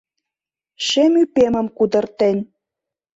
[0.85, 2.37] Шем ӱпемым кудыртен